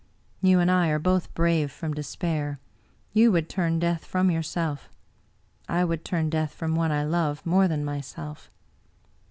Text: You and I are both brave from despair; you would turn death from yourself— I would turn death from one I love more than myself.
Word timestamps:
You 0.41 0.59
and 0.59 0.71
I 0.71 0.87
are 0.87 0.97
both 0.97 1.31
brave 1.35 1.71
from 1.71 1.93
despair; 1.93 2.59
you 3.13 3.31
would 3.31 3.47
turn 3.47 3.77
death 3.77 4.03
from 4.03 4.31
yourself— 4.31 4.89
I 5.69 5.85
would 5.85 6.03
turn 6.03 6.27
death 6.27 6.55
from 6.55 6.73
one 6.73 6.91
I 6.91 7.03
love 7.03 7.45
more 7.45 7.67
than 7.67 7.85
myself. 7.85 8.49